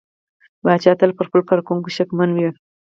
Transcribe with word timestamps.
پاچا 0.63 0.91
تل 0.99 1.11
پر 1.17 1.25
خپلو 1.27 1.47
کارکوونکو 1.49 1.89
شکمن 1.97 2.29
وي. 2.33 2.49